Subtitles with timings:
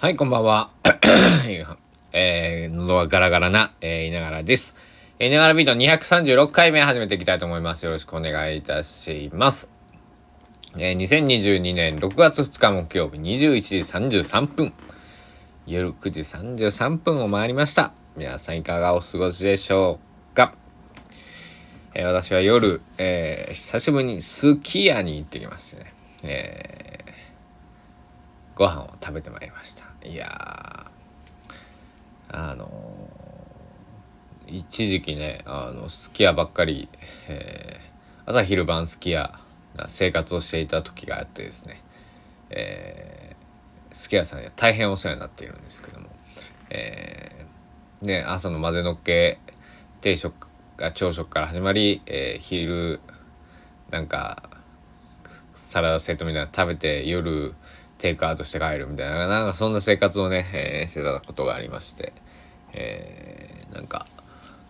[0.00, 0.70] はい、こんばんは。
[2.12, 4.76] えー、喉がガラガラな、えー、いながらです。
[5.18, 7.84] えー、いながらビート236回目始めていきたいと思います。
[7.84, 9.68] よろしくお願いいたします。
[10.76, 14.72] えー、2022年6月2日木曜日21時33分。
[15.66, 17.90] 夜9時33分を回りました。
[18.16, 19.98] 皆さんいかがお過ごしでしょ
[20.32, 20.54] うか、
[21.94, 25.94] えー、私は夜、えー、久しぶりにスキヤに行ってきましてね。
[26.22, 29.87] えー、ご飯を食べてまいりました。
[30.04, 30.90] いや
[32.30, 32.68] あの
[34.46, 36.88] 一時期ねあのすき家ばっかり、
[37.28, 39.32] えー、朝昼晩すき家
[39.88, 41.80] 生活をしていた時があってですね、
[43.92, 46.06] すき家さんには大変お世話になっているんですけども、
[46.70, 49.38] えー、ね朝の混ぜのっけ
[50.00, 53.00] 定食が朝食から始まり、えー、昼
[53.90, 54.50] なんか
[55.52, 57.54] サラダセットみたいなの食べて夜
[57.98, 62.12] テイクアウトして帰るみたいな、なんかそんな生活をね、えー、してたことがありまして、
[62.72, 64.06] えー、なんか、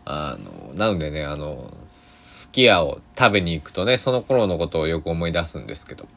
[0.05, 6.09] あの、なのでね、あの、すき家を食べに行くとね、その頃のことをよく思い出すんですけど、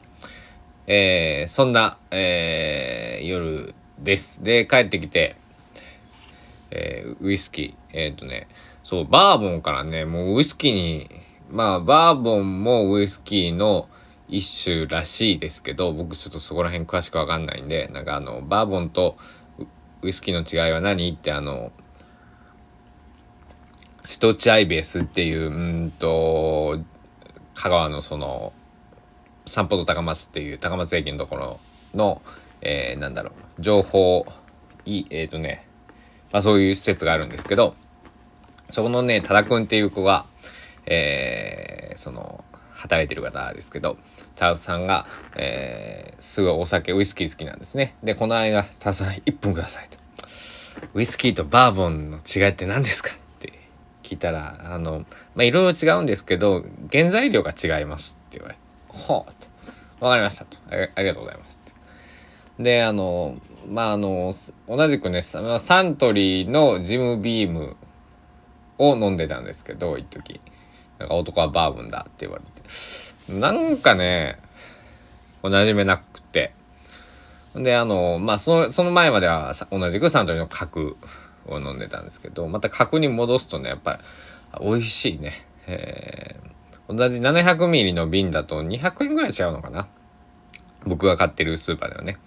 [0.86, 4.42] えー、そんな、えー、夜です。
[4.42, 5.36] で、帰ってきて、
[6.70, 8.48] えー、ウイスキー、えっ、ー、とね、
[8.82, 11.10] そう、バーボンからね、もうウイスキーに、
[11.50, 13.88] まあ、バーボンもウイスキーの、
[14.28, 19.16] 一種らしいですけど僕ちょっとそこら辺詳しく分かんないんでなんかあのバーボンと
[20.02, 21.72] ウイスキーの違いは何ってあの
[24.00, 26.80] 瀬戸内アイベースっていううんと
[27.54, 28.52] 香川のその
[29.46, 31.60] 散歩と高松っていう高松駅のところ
[31.94, 32.22] の、
[32.62, 34.26] えー、なんだろう情報
[34.84, 35.68] いえっ、ー、とね
[36.32, 37.74] まあそういう施設があるんですけど
[38.70, 40.24] そこのね多田くんっていう子が
[40.86, 42.41] えー、その
[42.82, 43.96] 働いてる方ですけど、
[44.34, 47.94] タラさんが、えー、すごいお酒、ウイスキー好きなんですね。
[48.02, 49.98] で、この間、タラさん1分くださいと。
[50.94, 53.52] ウイスキーとバーボンの違いって何ですかって
[54.02, 59.32] 聞いたら、あの、まあ、いろいろ違うんですけど、原材料が違いますって言われて、ほう
[60.00, 60.04] と。
[60.04, 60.88] わかりましたとあ。
[60.96, 61.62] ありがとうございます
[62.58, 63.36] で、あの、
[63.68, 64.32] まあ、あの、
[64.68, 67.76] 同じくね、サントリーのジムビーム
[68.78, 70.40] を飲んでたんですけど、一時。
[71.02, 73.40] なんか男はバーボンだって言われて。
[73.40, 74.38] なんかね、
[75.42, 76.52] 馴染めなくて。
[77.54, 80.96] で、あの、まあ、その、その前までは同じくサントリーの角
[81.46, 83.98] を飲んでたんですけど、また角に戻すとね、やっぱ
[84.60, 85.32] り美味しいね。
[85.66, 89.88] えー、同じ 700ml の瓶だと200円ぐらい違うのかな。
[90.86, 92.18] 僕が買ってるスーパーではね。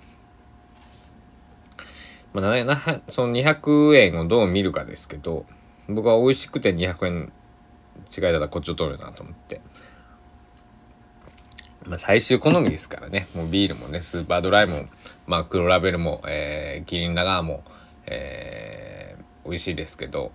[2.33, 5.45] まあ、その200円をどう見るかですけど、
[5.87, 7.33] 僕は美味しくて200円
[8.15, 9.61] 違いだらこっちを取るなと思って。
[11.85, 13.27] まあ、最終好みですからね。
[13.35, 14.85] もうビールもね、スーパードライも、
[15.27, 17.63] まあ、黒ラベルも、えー、キリンラガーも、
[18.07, 20.31] えー、美味しいですけど、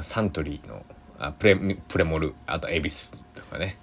[0.00, 0.84] サントリーの、
[1.18, 3.78] あプレ、プレモル、あとエビスとかね。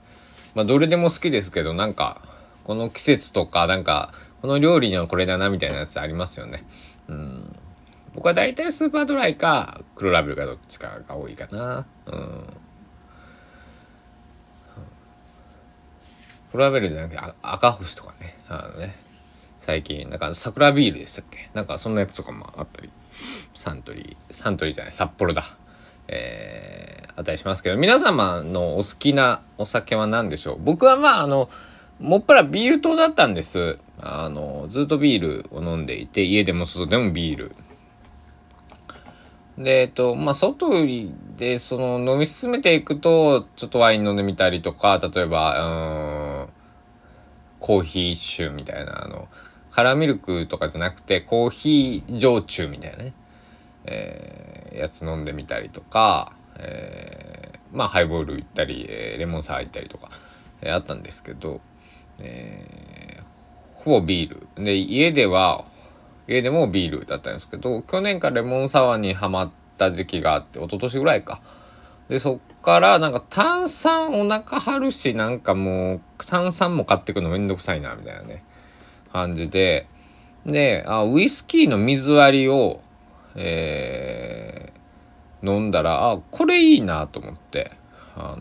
[0.55, 2.21] まあ、どれでも好きですけど、なんか、
[2.65, 6.65] この季節とか、なんか、この料理にはこれだなみたいなやつありますよね。
[7.07, 7.40] うん。
[8.13, 11.85] 僕は大体スーパードライか黒ラベルかどっちかが多いかな。
[12.07, 12.43] うん。
[16.51, 18.37] 黒ラベルじゃなくて赤星とかね。
[18.49, 18.95] あのね。
[19.59, 21.49] 最近なんか桜ビールでしたっけ？
[21.53, 22.89] なんかそんなやつとかもあったり。
[23.53, 25.45] サントリーサントリーじゃない札幌だ。
[26.07, 27.77] えー、あったりしますけど。
[27.77, 30.57] 皆様のお好きなお酒は何でしょう？
[30.61, 31.49] 僕はまああの
[31.99, 33.77] もっぱらビール党だったんです。
[34.01, 37.55] あのずっとビールを飲んでいて家でも外でもビール。
[39.63, 40.69] で、えっと、まあ、外
[41.37, 46.49] で、その、飲み進めていくと、ちょっとワイン飲んでみたりとか、例えば、うん、
[47.59, 49.27] コーヒー酒みたいな、あの、
[49.71, 53.13] カラーミルクとかじゃなくて、コーヒー焼酎みたいなね、
[53.85, 60.09] えー、やつ飲んでみたりとか、えー、まあ、ハイボール行ったり、えー、レモンサワー行ったりとか、
[60.61, 61.61] えー、あったんですけど、
[62.19, 63.23] えー、
[63.73, 64.63] ほぼビール。
[64.63, 65.65] で、家では、
[66.27, 71.41] 家でもビールだったんですけど去年からレモンサワーにはまった時期があって一昨年ぐらいか。
[72.09, 78.43] でそっからなんか炭酸お腹張るしなんかもう炭酸も買ってくのめんどくさいなみたいなね
[79.11, 79.87] 感じで。
[80.45, 82.81] であウイスキーの水割りを
[83.35, 87.71] えー、飲んだらあこれいいなと思って
[88.15, 88.37] あ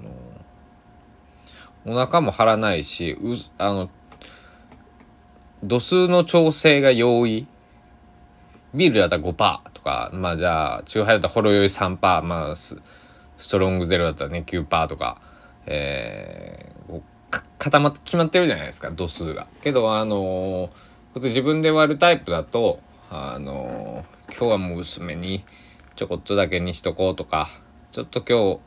[1.86, 3.90] のお腹も張らないしうあの
[5.62, 7.46] 度数の調整が容易
[8.74, 12.76] ビールだったら5%とかまあじゃあチューハイだったらほろ酔い3%まあス
[13.50, 15.20] トロングゼロだったらね9%とか
[15.66, 17.02] えー、
[17.58, 19.46] 固まって決まってるじゃないですか度数が。
[19.62, 22.80] けどあのー、自分で割るタイプだと
[23.10, 25.44] あの今日はもう薄めに
[25.96, 27.48] ちょこっとだけにしとこうとか
[27.92, 28.60] ちょっと今日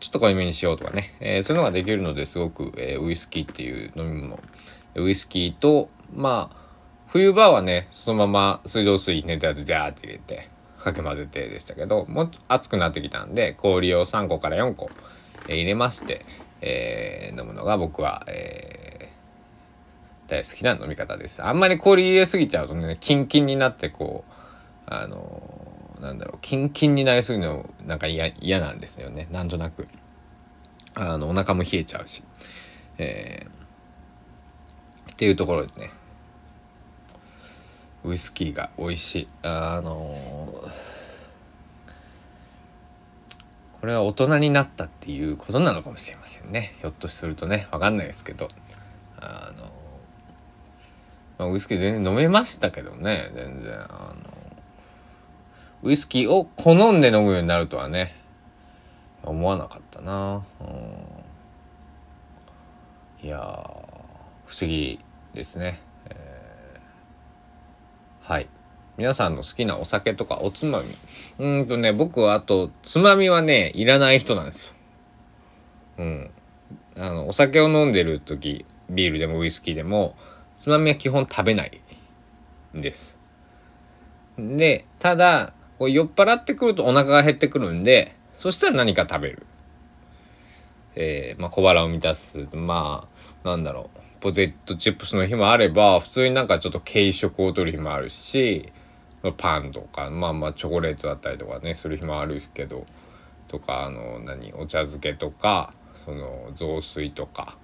[0.00, 4.40] ちょっと濃いめにしようとかね、えー、そういうのができるのですごく、えー、ウイスキーっていう飲み物
[4.96, 6.63] ウイスキーとまあ
[7.14, 10.48] 冬場はねそのまま水道水寝たやつビャーって入れて
[10.80, 14.90] かき混ぜてでしたけどもっと暑くなってきたんで氷を3個から4個、
[15.46, 16.26] えー、入れまして、
[16.60, 21.40] えー、飲むのが僕は、えー、大好きな飲み方です。
[21.40, 24.32] あんまり氷入れすぎちゃうとねキンキンになってこう
[24.92, 29.28] あのなんだろうキンキンになりすぎるのなんか嫌なんですよね。
[29.30, 29.86] なんとなく。
[30.96, 32.24] あのお腹も冷えちゃうし、
[32.98, 35.90] えー、っていうところでね
[38.04, 39.28] ウイスキーが美味しい。
[39.42, 40.14] あの
[43.80, 46.76] これは大人になったっていうことなのかもしれませんね。
[46.80, 47.68] ひょっとするとね。
[47.70, 48.48] 分かんないですけど。
[49.18, 49.72] あの、
[51.38, 53.30] まあ、ウイスキー全然飲めましたけどね。
[53.34, 54.14] 全然あの
[55.82, 58.22] ウイスキーを好んで飲むようになるとはね。
[59.26, 60.64] 思わなかったな、う
[63.24, 63.38] ん、いや
[64.46, 65.00] 不思議
[65.32, 65.80] ですね、
[68.26, 68.48] はい。
[68.96, 70.86] 皆さんの好きなお酒とかおつまみ。
[71.38, 74.72] うんとね僕はあとつまみはねいらない人なんですよ。
[75.98, 76.30] うん。
[76.96, 80.16] あのお酒を飲んでる時ビールでもウイスキーでも
[80.56, 81.82] つまみは基本食べない
[82.74, 83.18] んです。
[84.38, 89.46] でただこう酔っ払ってくるとお腹が減ってくるんでそしたら何か食べる。
[90.94, 92.48] えー、まあ、小腹を満たす。
[92.54, 93.06] ま
[93.44, 94.03] あなんだろう。
[94.24, 98.72] ポテトチップスの日もあれば普通になんかちょっと軽食を取る日もあるし
[99.36, 102.86] パンとかまあまあチョコレートだったりとかねする日もあるけど
[103.48, 107.58] とかあの何お茶漬けとかその雑炊とか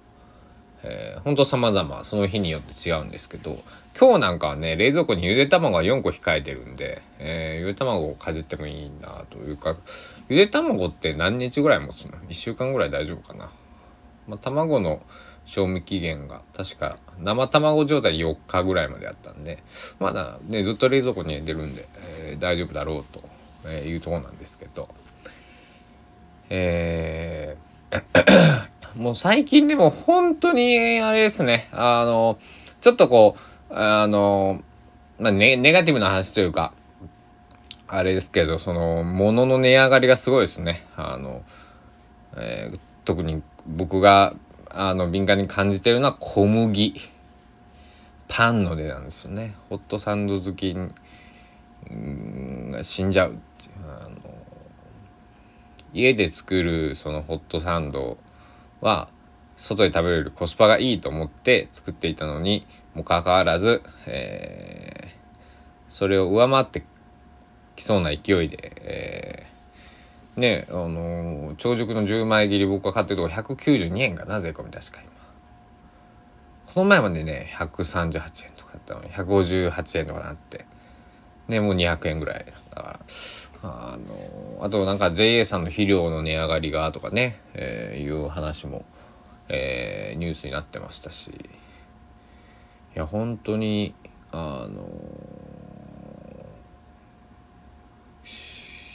[0.83, 3.59] えー、ほんと様々その日によって違うんですけど
[3.99, 9.75] 今日なんかはね冷蔵庫にゆで卵が4個控えてるんで、えー、ゆで卵をかじってもいいなというか
[10.29, 13.49] ゆで卵って何日ぐらい持つの ?1 週間ぐらい大丈夫かな、
[14.27, 15.01] まあ、卵の
[15.45, 19.63] 賞味期限が確か生卵状態4日ぐらいまであったんで
[19.99, 23.05] まだねずっと冷蔵庫に入れてるんで、えー、大丈夫だろう
[23.63, 24.89] というとこなんですけど
[26.49, 27.71] えー
[28.95, 32.37] もう最近でも本当にあれですね、あの、
[32.79, 33.35] ちょっとこ
[33.69, 34.61] う、あの、
[35.19, 36.73] まあ、ネネガティブな話というか、
[37.87, 40.85] あれですけど、その、物の値上がりがすごいですね。
[40.95, 41.43] あの、
[42.37, 44.33] えー、特に僕が、
[44.73, 46.93] あの、敏感に感じてるのは小麦。
[48.27, 49.55] パンの値段ですよね。
[49.69, 50.87] ホットサンド好きが
[52.83, 54.15] 死んじゃうっていうあの
[55.93, 58.17] 家で作るそのホットサンド
[58.79, 59.09] は
[59.57, 65.11] 外で食べれるコスパがいいと思って作っていたのにもかかわらず、えー、
[65.89, 66.83] それを上回って
[67.75, 69.20] きそうな勢いで、えー、
[70.41, 75.11] ねあのー、長熟の10枚切り僕が買ってるとこ192円がなぜかみ確か今。
[76.73, 80.65] この前までね138円とかだったのに158円とかなって。
[81.47, 82.45] ねもう200円ぐらい。
[82.71, 82.99] だから
[83.63, 88.85] あのあとなんか JA さんの肥料の値上がりがとかね、えー、いう話も、
[89.49, 91.31] えー、ニュースになってましたし。
[92.93, 93.93] いや本当に
[94.33, 94.85] あの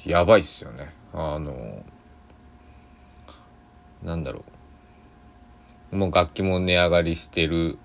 [0.05, 0.93] やばいっすよね。
[1.13, 1.85] あの
[4.03, 4.45] なんだろ
[5.93, 5.97] う。
[5.97, 7.79] もう楽器も値上がりしてる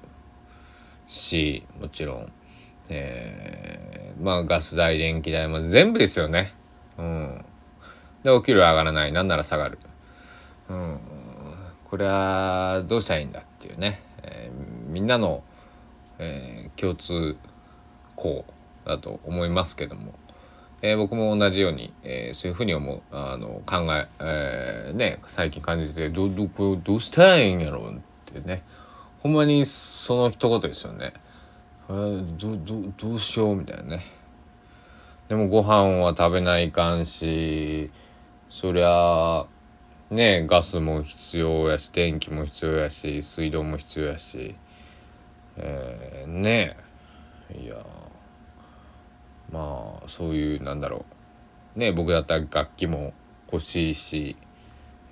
[1.07, 2.31] しもちろん。
[2.89, 6.51] えー、まあガス代電気代も全部ですよね。
[6.97, 7.45] うん。
[8.23, 9.11] でお給料上がらない。
[9.11, 9.79] なんなら下がる。
[10.69, 10.99] うん。
[11.85, 15.43] これはどうしたらいいんだっていうね、えー、みんなの、
[16.19, 17.35] えー、共通
[18.15, 18.45] 項
[18.85, 20.13] だと思いますけども、
[20.83, 23.01] えー、僕も同じように、えー、そういうふうに思う。
[23.11, 28.63] あの考ええー、ね最近感じてどどこどうしたらいいんやろうってね。
[29.19, 31.13] ほんまにその一言ですよね。
[31.89, 34.05] えー、どどどうしようみたいなね。
[35.29, 37.91] でもご飯は食べないかんし
[38.49, 39.45] そりゃ
[40.09, 44.55] ねガスも必要やし電気も必要やし水道も必要やし。
[45.57, 46.75] えー、ね。
[47.53, 47.75] いや
[49.51, 51.05] まあそういうなんだろ
[51.75, 51.79] う。
[51.79, 53.13] ね僕だったら楽器も
[53.51, 54.35] 欲しいし、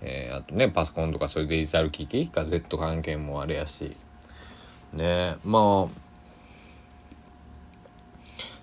[0.02, 3.96] えー、あとねパソコンとかそういうデジタル機器ガゼット関係もあれやし。
[4.94, 6.10] ねまあ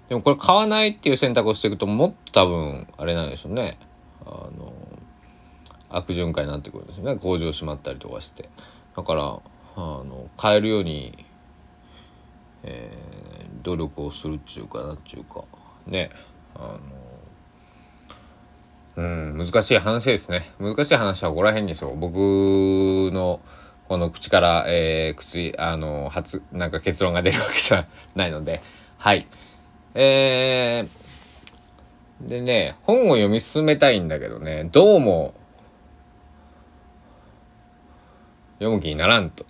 [0.09, 3.79] でもこれ買わないっていう選択をしていくともっと多分あれなんでしょうね。
[4.25, 4.73] あの
[5.89, 7.17] 悪循環になってくるんですよね。
[7.17, 8.49] 工場閉まったりとかして。
[8.97, 9.41] だからあ
[9.77, 11.25] の買えるように、
[12.63, 15.45] えー、努力をするっちゅうかなっちゅうか。
[15.87, 16.11] ね
[16.55, 16.81] あの
[18.97, 20.51] うん難しい話ですね。
[20.59, 21.99] 難しい話はここら辺にしょう。
[21.99, 22.15] 僕
[23.13, 23.41] の
[23.89, 28.63] この口から、えー、口あの初なんか結論が出るわけじゃないので。
[28.99, 29.27] はい。
[29.95, 34.69] えー、でね本を読み進めたいんだけどね。
[34.73, 35.35] どうも
[38.59, 39.45] 読む気にならんと、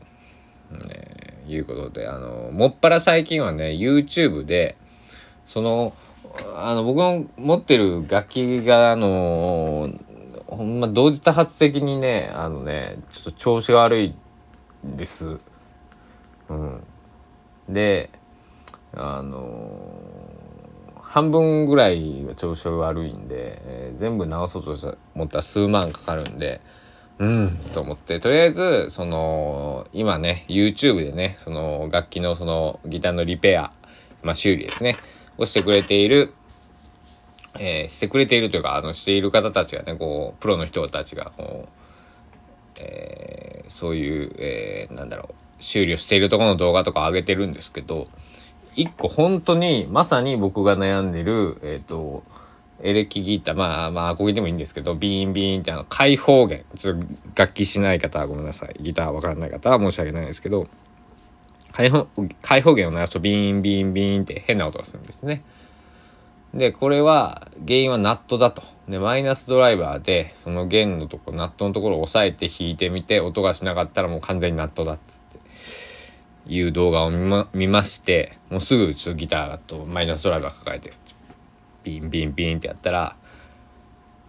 [0.73, 4.76] ね、いうことであのもっぱら最近はね YouTube で
[5.45, 5.93] その
[6.55, 9.90] あの僕の持ってる楽器があの
[10.47, 14.14] ほんま同時多発的にねあのねちょっと調子が悪い
[14.87, 15.38] んです。
[16.49, 16.83] うん、
[17.69, 18.11] で
[18.95, 19.76] あの
[21.00, 26.61] 半分ぐらいは調子悪いんで、えー、全部直そうと思ったら数万かかるんで
[27.19, 28.21] うんと思って。
[28.21, 33.73] とりあえずその今ね YouTube でねその楽器のそのギターのリペア、
[34.23, 34.97] まあ、修理ですね。
[35.38, 36.33] をしてくれている、
[37.59, 48.09] えー、してくれているというかあのしている方たちがねこうプロの人たちがこう、えー、そういう、えー、なんだろう修理をしているところの動画とか上げてるんですけど
[48.75, 52.23] 一個本当にまさに僕が悩んでるえっ、と
[52.83, 56.64] エレキギターまあまあアコギでもいいんですけどビーンビーンってあの開放弦。
[56.76, 58.76] ちょっと楽器しない方はごめんなさい。
[58.81, 60.69] ギターわからない方は申し訳ないですけど
[61.76, 62.09] 開放
[62.40, 65.45] 開放弦を鳴らすとビーンビーンビーンって変な音がするんですね。
[66.54, 68.62] でこれは原因はナットだと。
[68.88, 80.95] でマイナスドライバーでその弦のとこナットのところを押さえて弾いてみて音がしなかったらもう完全にナットだっつっていう動画を見ま見ましてもうすぐちょっとギターとマイナスドライバー抱えて
[81.83, 83.16] ビンビンビンってやったら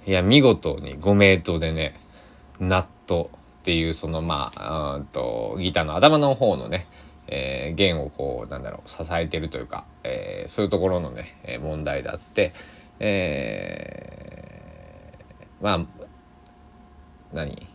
[0.05, 1.97] いや見事に5メートルでね
[2.59, 6.87] ナットっていうそのまあうんとギターの頭の方のね、
[7.27, 12.53] えー、弦をこうなんだろう支えてるというか、えー、そういうところのね、え問題だって、
[12.99, 15.85] えー、まあ
[17.33, 17.67] 何？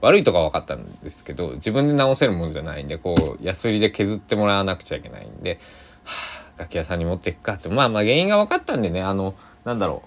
[0.00, 5.58] 悪いとか分かったんですけど自分で直せるものじゃないんでこうヤスリで削ってもらわなくちゃいけないんで、
[6.04, 10.02] はあ楽器屋さんに持っていくかってまあまあ原因が分かったんでねあのなんだろ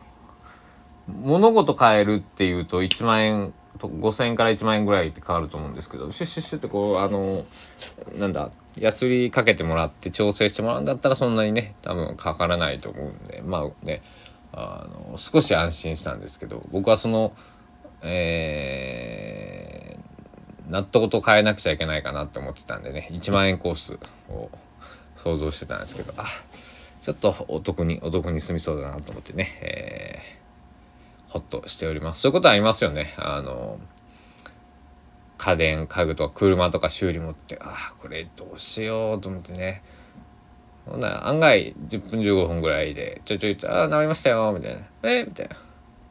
[1.09, 7.45] う物事変えるっていうと1万円と5,000円から1万円ぐらいって変わると思うんですけどシュッシュッシュってこうあの
[8.17, 14.01] なんだヤスリかけてもらって調整してもらうんだったらそんなにね多分かからないと思うんでまあね
[14.53, 17.33] あの少し安心したんですけど僕はその
[18.03, 23.97] えー、納得と変えなくちゃいけないかなって思ってたんでね1万円コース
[24.29, 24.51] を
[25.15, 26.25] 想像してたんですけどあ
[27.01, 32.21] ちょっとお得にお得に済みそうだなと思ってね、えー、ほっとしております。
[32.21, 33.13] そういうことありますよね。
[33.17, 33.79] あの
[35.37, 39.83] 家電家具とか車とか修理持ってああこれどうしようと思ってね。
[40.85, 45.25] ほんな案外10分15分ぐらいでちょいちょいと「ああ治りましたよ」みたいな「え？
[45.25, 45.55] みたいな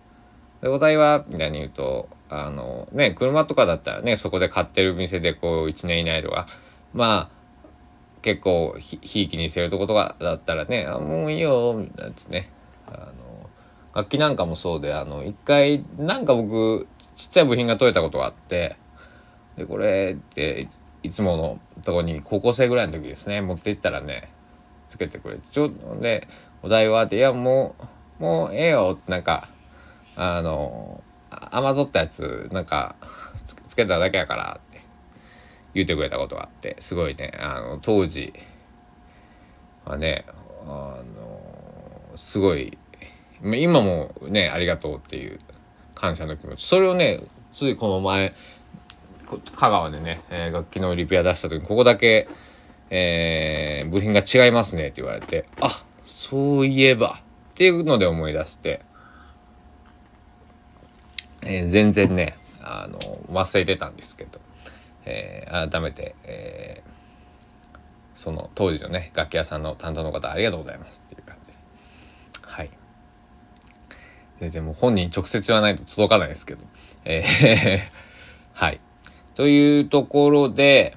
[0.61, 6.47] 「でお題は?」みたいに言うとあのね車とかだったらねそこで買ってる店でこう1年以内とか。
[6.93, 7.37] まあ
[8.23, 12.51] 結構ひひいきにしてるとことかだったらね「あもういいよ」みたいなやつね。
[12.89, 13.51] あの
[13.95, 18.77] 楽器なんかもそうであの一回なんか僕ちっちゃい部品が取れたことがあって
[19.57, 20.69] でこれって
[21.03, 23.41] いつものとこに高校生ぐらいの時ですね。
[23.41, 24.31] 持って行ったらね
[24.89, 25.43] つけてくれて。
[25.51, 25.71] ちょ
[26.01, 26.27] で
[26.63, 27.75] お題はって「いやも
[28.21, 29.49] うもうええよ」なんか
[30.17, 32.97] あの侮ったやつなんか
[33.67, 34.81] つけただけやからって
[35.75, 38.33] 言ってくれたことがあってすごいねあの当時
[39.85, 40.25] はね
[40.67, 42.77] あのすごい
[43.43, 45.39] 今もねありがとうっていう
[45.95, 46.67] 感謝の気持ち。
[46.67, 47.21] それをね
[47.53, 48.35] ついこの前
[49.27, 52.29] 香川でね、えー、楽器のリペア出した時にここだけ、
[52.91, 58.81] えー、部品が違いますねって言われてあそういえばっていうので思い出して、
[61.43, 62.99] えー、全然ねあの
[63.31, 64.41] 忘れてたんですけど
[65.07, 67.79] えー、改めて、えー、
[68.15, 71.53] その当時のね楽器屋さんの担当の方ありがとうございますっていう感じ
[72.43, 72.71] はい。
[74.41, 76.63] 全然もう本人直接言わないと届かないですけど。
[77.05, 77.81] えー
[78.53, 78.81] はい。
[79.37, 80.97] というところで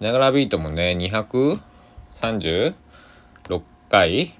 [0.00, 2.74] ながらビートもね236
[3.90, 4.34] 回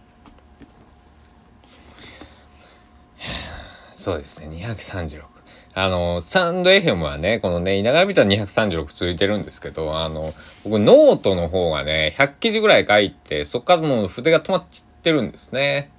[3.95, 5.39] そうですね236
[5.81, 15.93] あの、スタンド FM はね、このね、いながら見たら236続いてるんですけど、あの、僕ノートの方がね、100記事ぐらい書いて、そっからもう筆が止まっちゃってるんですね。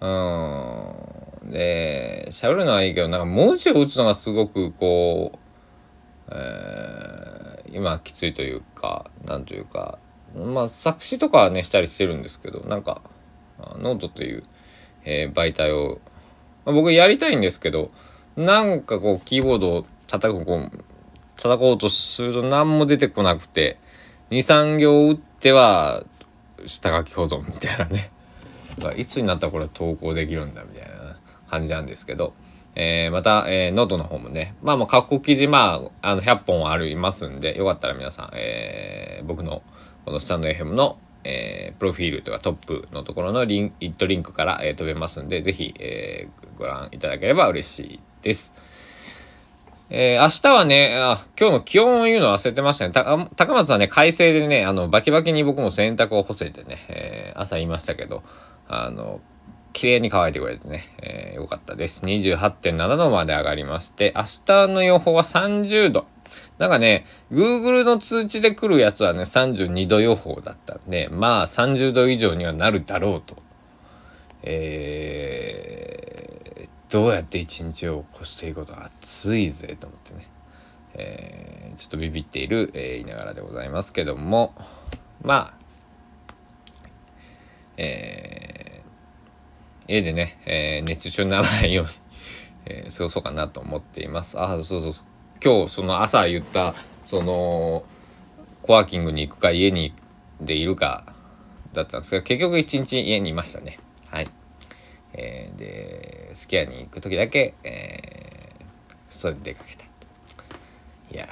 [0.00, 1.13] うん。
[1.44, 5.38] で、喋るのはいいけど、なんか文字を打つのがすごくこう、
[6.30, 9.98] えー、今きついというか、なんというか、
[10.34, 13.00] まあ作詞とかはねしたりしてるんですけどなんか
[13.78, 14.42] ノートという、
[15.04, 16.00] えー、媒体を、
[16.64, 17.90] まあ、僕やりたいんですけど
[18.36, 20.84] なんかこうキーボードを叩くこう
[21.36, 23.78] 叩こうとすると何も出てこなくて
[24.30, 26.04] 2、3行打っては
[26.66, 28.10] 下書き保存みたいなね。
[28.96, 31.03] いつになったらこれ投稿できるんだみたいな。
[31.54, 32.34] 感じなんですけど、
[32.74, 39.62] えー、また、えー、ノートの方もねまあまあ過去記事まああの100本ありますんでよかったら皆さん、えー、僕の
[40.04, 48.54] このスタンド FM のえー、プロフィールとかトップのところのリンイットリンクから、えー、飛べますんで、ぜひ、えー、ご覧いただければ嬉しいです。
[49.90, 52.92] えー、明日はねあ、今日の気温を言うの忘れてましたね。
[52.92, 53.04] た
[53.36, 58.22] 高松はね、快晴でね、あの、バキバキに僕も洗濯を干せてね、えー、朝言いましたけど、
[58.68, 59.20] あの、
[59.74, 62.02] 綺麗に乾いてくれてね、えー、よかったです。
[62.04, 66.06] 28.7度まで上がりまして、明日の予報は30度。
[66.56, 73.36] なんかね、Google の通知で来るやつはね、32度予報だったんで、まあ30度以上にはなるだろうと。
[74.42, 75.94] えー
[76.94, 80.28] どうやって一日を越していくこと暑いぜと思ってね、
[80.94, 84.54] えー、ちょっとビビっている、えー、言いながらでございますけども
[85.20, 85.64] まあ
[87.76, 88.23] えー、
[89.86, 91.90] 家でね、えー、熱中症にならないように、
[92.66, 94.40] えー、過ごそうかなと思っています。
[94.40, 95.04] あそうそうそう。
[95.42, 96.74] 今日その朝言った
[97.04, 97.84] その
[98.62, 99.94] コワーキングに行くか家に
[100.40, 101.12] でいるか
[101.72, 103.78] だったんですが結局一日家にいましたね。
[104.08, 104.30] はい。
[105.12, 111.28] えー、でスキヤに行く時だけ、えー、外に出かけたいや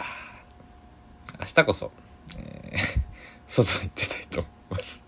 [1.41, 1.91] 明日こそ、
[2.39, 3.03] えー、
[3.47, 5.02] 外に出たいと思います。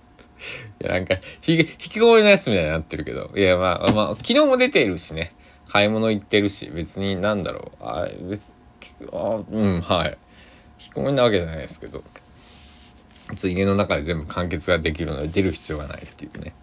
[0.80, 3.30] いやなんかひ引きこもりのやつみたいになってるけど。
[3.36, 5.32] いやまあまあ昨日も出ているしね。
[5.68, 6.70] 買い物行ってるし。
[6.74, 7.84] 別になんだろう。
[7.84, 8.54] あ別
[9.12, 10.18] あうんはい。
[10.78, 12.02] 引きこもりなわけじゃないですけど。
[13.42, 16.54] 家の中で全部完結ができるので出る必要がないっていうね。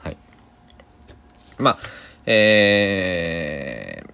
[0.00, 0.16] はい。
[1.58, 1.78] まあ、
[2.26, 4.10] えー、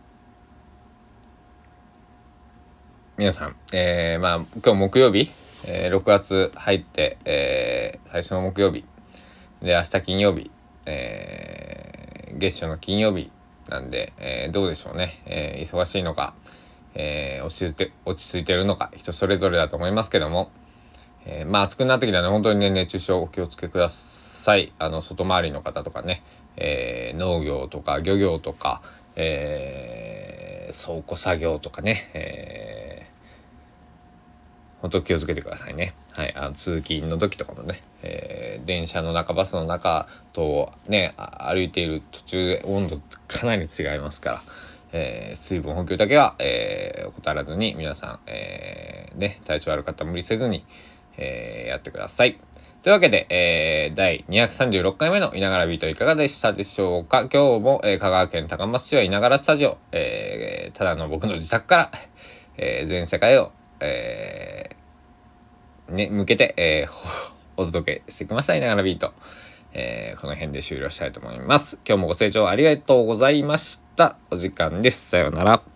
[3.16, 5.30] 皆さん、えー、まあ、今日木曜日、
[5.66, 8.84] えー、6月入って、えー、最初の木曜日、
[9.62, 10.50] で、明日金曜日、
[10.86, 13.30] えー、月初の金曜日
[13.68, 15.22] なんで、えー、どうでしょうね。
[15.26, 16.34] えー、忙しいのか、
[16.94, 20.50] えー、落ち着いて、落ち着いてるのか、人それぞれだと思いますけども、
[21.24, 24.72] えー、まあ暑くなってきたらね、本当にね、熱中症お気をつけください。
[24.78, 26.22] あの、外回りの方とかね、
[26.56, 28.82] えー、農業とか漁業とか、
[29.16, 32.95] えー、倉庫作業とかね、えー、
[34.80, 35.94] 本当気をつけてくださいね。
[36.14, 44.42] はい、あの通勤の時とかもね、えー、電車の中バスの中とね歩いている途中で温度かなり違いますから、
[44.92, 50.64] えー、水分補給だけは、えー、怠らずに皆さん、えー、ね体調悪かったら無理せずに、
[51.16, 52.38] えー、やってください。
[52.86, 61.90] というわけで、えー、第236回目のいながらビートいかがでしたでしょうか今日も、えー、香川県高松市はいながらスタジオ、えー、ただの僕の自宅から、
[62.56, 69.12] えー、全世界を、えー、ね、向けて、えー、 お届けしてきましたいながらビート。
[69.78, 71.78] えー、この辺で終了したいと思います。
[71.86, 74.16] 今日もご清聴ありがとうございました。
[74.30, 75.10] お時間です。
[75.10, 75.75] さようなら。